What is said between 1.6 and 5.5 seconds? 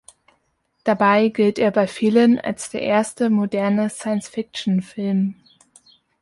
bei vielen als der erste moderne Science-Fiction-Film.